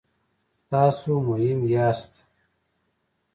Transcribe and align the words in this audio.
تاسو 0.69 1.11
مهم 1.27 1.67
یاست 1.67 2.23